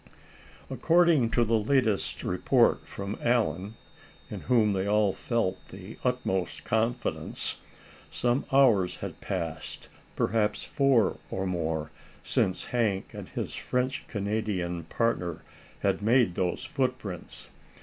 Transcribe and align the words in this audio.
According 0.71 1.29
to 1.29 1.43
the 1.45 1.59
latest 1.59 2.23
report 2.23 2.87
from 2.87 3.19
Allan, 3.21 3.75
in 4.31 4.39
whom 4.39 4.73
they 4.73 4.87
all 4.87 5.13
felt 5.13 5.63
the 5.67 5.99
utmost 6.03 6.63
confidence, 6.63 7.57
some 8.09 8.43
hours 8.51 8.95
had 8.95 9.21
passed, 9.21 9.89
perhaps 10.15 10.63
four 10.63 11.17
or 11.29 11.45
more, 11.45 11.91
since 12.23 12.65
Hank 12.65 13.13
and 13.13 13.29
his 13.29 13.53
French 13.53 14.07
Canadian 14.07 14.85
partner 14.85 15.43
had 15.81 16.01
made 16.01 16.33
those 16.33 16.65
footprints. 16.65 17.49